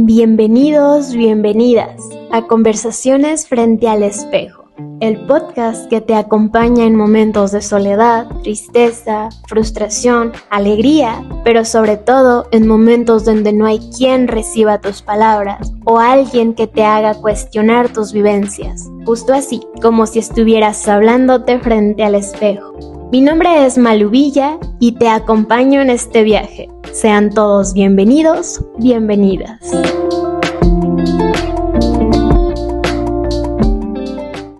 Bienvenidos, 0.00 1.12
bienvenidas 1.12 2.00
a 2.30 2.42
Conversaciones 2.42 3.48
frente 3.48 3.88
al 3.88 4.04
espejo, 4.04 4.70
el 5.00 5.26
podcast 5.26 5.90
que 5.90 6.00
te 6.00 6.14
acompaña 6.14 6.84
en 6.84 6.94
momentos 6.94 7.50
de 7.50 7.60
soledad, 7.60 8.28
tristeza, 8.44 9.28
frustración, 9.48 10.30
alegría, 10.50 11.24
pero 11.42 11.64
sobre 11.64 11.96
todo 11.96 12.46
en 12.52 12.68
momentos 12.68 13.24
donde 13.24 13.52
no 13.52 13.66
hay 13.66 13.80
quien 13.90 14.28
reciba 14.28 14.80
tus 14.80 15.02
palabras 15.02 15.72
o 15.84 15.98
alguien 15.98 16.54
que 16.54 16.68
te 16.68 16.84
haga 16.84 17.14
cuestionar 17.14 17.92
tus 17.92 18.12
vivencias, 18.12 18.88
justo 19.04 19.34
así 19.34 19.62
como 19.82 20.06
si 20.06 20.20
estuvieras 20.20 20.86
hablándote 20.86 21.58
frente 21.58 22.04
al 22.04 22.14
espejo. 22.14 22.97
Mi 23.10 23.22
nombre 23.22 23.64
es 23.64 23.78
Maluvilla 23.78 24.58
y 24.80 24.92
te 24.92 25.08
acompaño 25.08 25.80
en 25.80 25.88
este 25.88 26.24
viaje. 26.24 26.68
Sean 26.92 27.30
todos 27.30 27.72
bienvenidos, 27.72 28.62
bienvenidas. 28.76 29.60